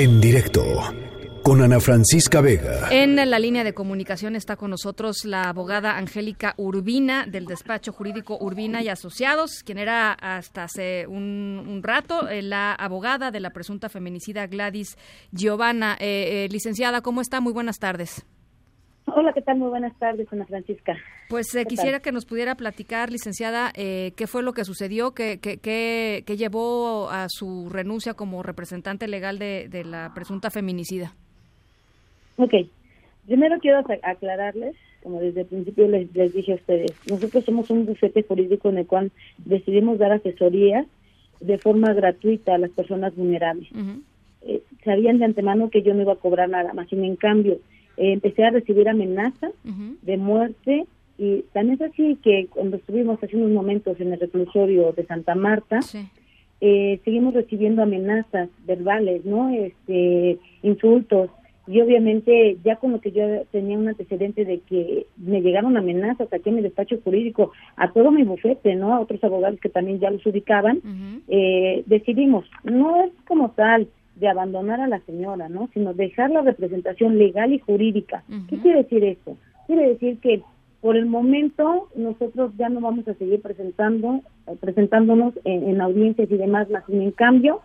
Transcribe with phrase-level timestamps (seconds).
[0.00, 0.64] en directo
[1.42, 2.88] con Ana Francisca Vega.
[2.90, 8.38] En la línea de comunicación está con nosotros la abogada Angélica Urbina del despacho jurídico
[8.40, 13.90] Urbina y Asociados, quien era hasta hace un, rato eh, la abogada de la presunta
[13.90, 14.96] feminicida Gladys
[15.32, 15.98] Giovanna.
[16.00, 17.42] Eh, eh, licenciada, ¿cómo está?
[17.42, 18.24] Muy buenas tardes.
[19.14, 19.58] Hola, ¿qué tal?
[19.58, 20.96] Muy buenas tardes, Ana Francisca.
[21.28, 25.38] Pues eh, quisiera que nos pudiera platicar, licenciada, eh, qué fue lo que sucedió, qué,
[25.40, 31.12] qué, qué, llevó a su renuncia como representante legal de, de la presunta feminicida.
[32.36, 32.54] Ok,
[33.26, 38.22] primero quiero aclararles, como desde el principio les, dije a ustedes, nosotros somos un bufete
[38.22, 40.86] jurídico en el cual decidimos dar asesoría
[41.40, 43.68] de forma gratuita a las personas vulnerables.
[44.42, 47.58] Eh, sabían de antemano que yo no iba a cobrar nada más, sin en cambio,
[48.00, 49.52] eh, empecé a recibir amenazas
[50.00, 50.86] de muerte
[51.18, 55.34] y también es así que cuando estuvimos hace unos momentos en el reclusorio de Santa
[55.34, 55.80] Marta,
[56.62, 59.50] eh, seguimos recibiendo amenazas verbales, ¿no?
[59.50, 61.28] Este, insultos
[61.66, 66.32] y obviamente ya con lo que yo tenía un antecedente de que me llegaron amenazas
[66.32, 68.94] aquí en mi despacho jurídico a todo mi bufete, ¿no?
[68.94, 70.80] A otros abogados que también ya los ubicaban,
[71.28, 73.88] eh, decidimos, no es como tal,
[74.20, 75.68] de abandonar a la señora, ¿no?
[75.72, 78.22] Sino dejar la representación legal y jurídica.
[78.48, 79.36] ¿Qué quiere decir eso?
[79.66, 80.42] Quiere decir que
[80.80, 86.36] por el momento nosotros ya no vamos a seguir presentando, eh, presentándonos en, audiencias y
[86.36, 87.60] demás, más en cambio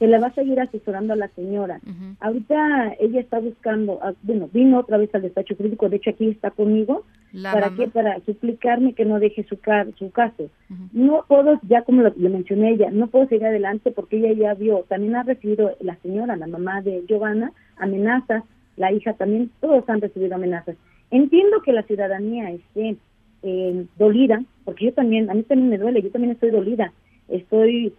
[0.00, 1.78] se le va a seguir asesorando a la señora.
[2.20, 6.28] Ahorita ella está buscando, ah, bueno, vino otra vez al despacho jurídico, de hecho aquí
[6.28, 7.04] está conmigo,
[7.42, 7.86] ¿para qué?
[7.86, 9.58] Para suplicarme que no deje su,
[9.98, 10.48] su caso.
[10.94, 14.86] No puedo, ya como lo, mencioné ella, no puedo seguir adelante porque ella ya vio,
[14.88, 18.42] también ha recibido la señora, la mamá de Giovanna, amenazas,
[18.78, 20.76] la hija también, todos han recibido amenazas.
[21.10, 22.96] Entiendo que la ciudadanía esté
[23.42, 26.90] eh, dolida, porque yo también, a mí también me duele, yo también estoy dolida,
[27.28, 27.92] estoy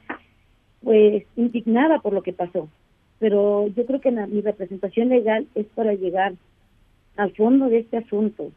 [0.83, 2.69] pues indignada por lo que pasó.
[3.19, 6.33] Pero yo creo que mi representación legal es para llegar
[7.17, 8.51] al fondo de este asunto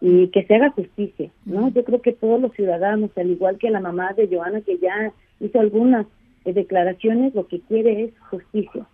[0.00, 1.68] y que se haga justicia, ¿no?
[1.70, 5.12] Yo creo que todos los ciudadanos, al igual que la mamá de Joana que ya
[5.40, 6.06] hizo algunas
[6.44, 8.86] eh, declaraciones, lo que quiere es justicia.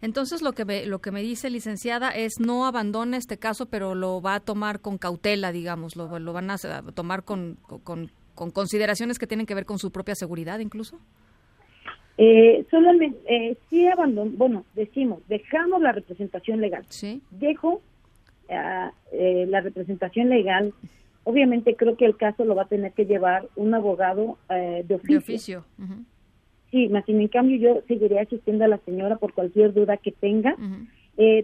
[0.00, 3.94] Entonces lo que me, lo que me dice licenciada es no abandona este caso, pero
[3.94, 6.56] lo va a tomar con cautela, digamos, lo, lo van a
[6.94, 10.98] tomar con, con, con consideraciones que tienen que ver con su propia seguridad incluso.
[12.20, 13.86] Eh, solamente, eh, sí
[14.32, 16.84] bueno, decimos, dejamos la representación legal.
[16.88, 17.22] Sí.
[17.30, 17.80] Dejo
[18.50, 20.74] ah, eh, la representación legal.
[21.22, 24.96] Obviamente creo que el caso lo va a tener que llevar un abogado eh, de
[24.96, 25.14] oficio.
[25.14, 25.64] De oficio.
[26.72, 30.10] Sí, más sin en cambio yo seguiré asistiendo a la señora por cualquier duda que
[30.10, 30.56] tenga.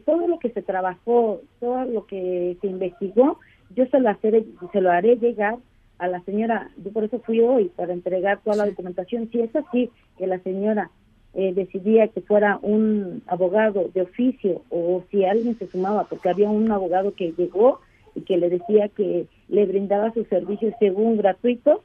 [0.04, 3.38] todo lo que se trabajó, todo lo que se investigó,
[3.76, 5.56] yo se lo, hacer, se lo haré llegar
[5.98, 9.54] a la señora, yo por eso fui hoy para entregar toda la documentación, si es
[9.54, 10.90] así que la señora
[11.34, 16.48] eh, decidía que fuera un abogado de oficio o si alguien se sumaba, porque había
[16.48, 17.80] un abogado que llegó
[18.14, 21.80] y que le decía que le brindaba sus servicios según gratuitos,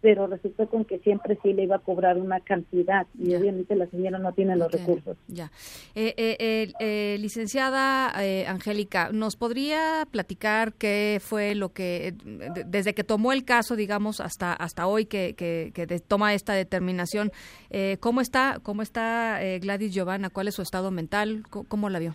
[0.00, 3.86] pero resultó con que siempre sí le iba a cobrar una cantidad y obviamente la
[3.86, 5.16] señora no tiene los recursos.
[5.28, 5.50] Ya.
[5.94, 8.12] Eh, eh, eh licenciada
[8.48, 12.14] Angélica, ¿nos podría platicar qué fue lo que,
[12.66, 17.30] desde que tomó el caso, digamos, hasta hasta hoy que, que, toma esta determinación,
[18.00, 22.14] cómo está, cómo está Gladys Giovanna, cuál es su estado mental, cómo la vio?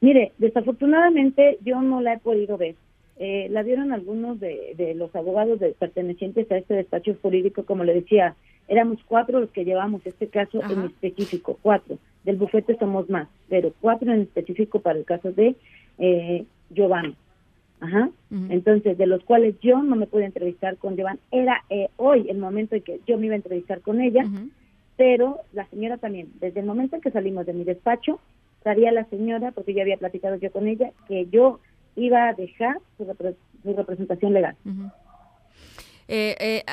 [0.00, 2.74] Mire, desafortunadamente yo no la he podido ver
[3.22, 7.92] eh, la dieron algunos de, los abogados de, pertenecientes a este despacho jurídico, como le
[7.92, 8.34] decía,
[8.66, 11.98] éramos cuatro los que llevamos este caso en específico, cuatro.
[12.24, 15.54] Del bufete somos más, pero cuatro en específico para el caso de
[15.98, 17.14] eh, Giovanni.
[17.80, 18.08] Ajá.
[18.30, 22.38] Entonces, de los cuales yo no me pude entrevistar con Giovanni, era eh, hoy el
[22.38, 24.24] momento en que yo me iba a entrevistar con ella,
[24.96, 28.18] pero la señora también, desde el momento en que salimos de mi despacho,
[28.64, 31.60] salía la señora, porque ya había platicado yo con ella, que yo
[32.00, 33.04] iba a dejar su,
[33.74, 34.56] representación legal.
[36.12, 36.64] Eh, eh,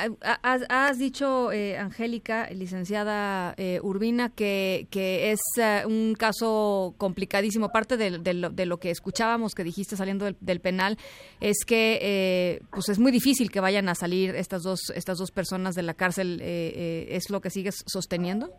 [0.42, 5.40] has, dicho, eh, Angélica, licenciada Urbina, que, que es
[5.86, 7.68] un caso complicadísimo.
[7.68, 10.96] Parte de, lo, que escuchábamos que dijiste saliendo del, penal
[11.40, 15.76] es que pues es muy difícil que vayan a salir estas dos, estas dos personas
[15.76, 16.40] de la cárcel.
[16.42, 18.50] ¿Es lo que sigues sosteniendo?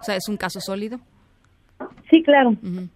[0.00, 0.98] O sea, ¿es un caso sólido?
[2.10, 2.56] Sí, claro.
[2.62, 2.88] Eh,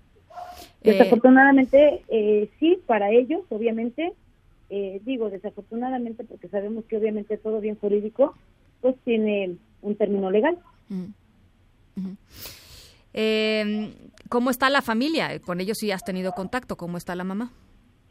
[0.82, 4.12] desafortunadamente, eh, sí, para ellos, obviamente,
[4.70, 8.34] eh, digo desafortunadamente porque sabemos que obviamente todo bien jurídico,
[8.80, 10.58] pues tiene un término legal.
[14.28, 15.38] ¿Cómo está la familia?
[15.40, 16.76] Con ellos sí has tenido contacto.
[16.76, 17.50] ¿Cómo está la mamá?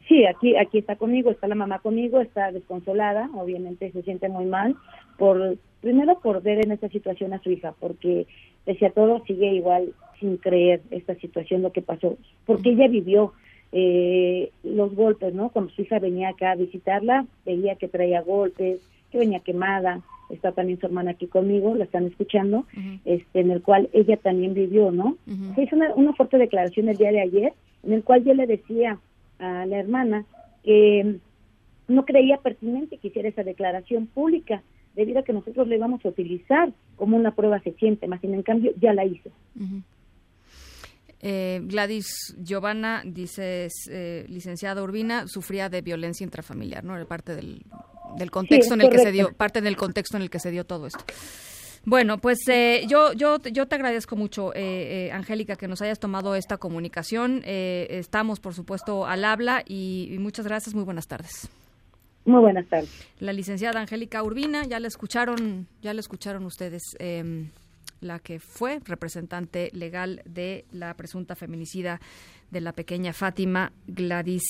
[0.08, 4.46] Sí, aquí aquí está conmigo, está la mamá conmigo, está desconsolada, obviamente se siente muy
[4.46, 4.74] mal
[5.18, 8.26] por primero por ver en esta situación a su hija, porque
[8.68, 13.32] pese a todo sigue igual sin creer esta situación, lo que pasó, porque ella vivió
[13.72, 15.48] eh, los golpes, ¿no?
[15.48, 18.78] Cuando su hija venía acá a visitarla, veía que traía golpes,
[19.10, 22.66] que venía quemada, está también su hermana aquí conmigo, la están escuchando,
[23.06, 25.16] este, en el cual ella también vivió, ¿no?
[25.54, 27.54] Se hizo una, una fuerte declaración el día de ayer,
[27.84, 28.98] en el cual yo le decía
[29.38, 30.26] a la hermana
[30.62, 31.16] que
[31.86, 34.62] no creía pertinente que hiciera esa declaración pública,
[34.98, 38.42] debido a que nosotros le íbamos a utilizar como una prueba fehaciente, más sin en
[38.42, 39.30] cambio ya la hizo.
[41.20, 46.94] Eh, Gladys Giovanna, dice, eh, licenciada Urbina, sufría de violencia intrafamiliar, ¿no?
[47.06, 47.62] Parte del,
[48.16, 50.64] del contexto en el que se dio, parte del contexto en el que se dio
[50.64, 51.04] todo esto.
[51.84, 55.98] Bueno, pues eh, yo, yo, yo te agradezco mucho, eh, eh, Angélica, que nos hayas
[55.98, 57.42] tomado esta comunicación.
[57.44, 60.74] estamos, por supuesto, al habla y, muchas gracias.
[60.74, 61.48] Muy buenas tardes.
[62.28, 62.90] Muy buenas tardes.
[63.20, 67.48] La licenciada Angélica Urbina, ya la escucharon, ya la escucharon ustedes, em,
[68.02, 72.02] la que fue representante legal de la presunta feminicida
[72.50, 74.42] de la pequeña Fátima Gladys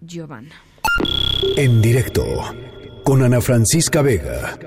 [0.00, 0.54] Giovanna.
[1.58, 2.24] En directo
[3.04, 4.58] con Ana Francisca Vega.